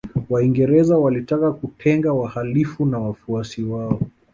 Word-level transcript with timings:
Waingereza 0.29 0.97
walitaka 0.97 1.51
kutenga 1.51 2.13
wahalifu 2.13 2.85
na 2.85 2.99
wafuasi 2.99 3.63
wao 3.63 3.99